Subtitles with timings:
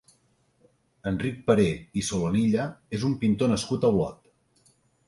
[1.11, 1.67] Enric Peré
[2.01, 2.67] i Solanilla
[2.99, 4.79] és un pintor nascut a Olot.